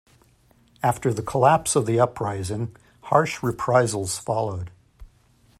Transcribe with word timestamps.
After 0.81 1.13
the 1.13 1.21
collapse 1.21 1.75
of 1.75 1.85
the 1.85 1.99
uprising, 1.99 2.75
harsh 3.01 3.43
reprisals 3.43 4.17
followed. 4.17 4.71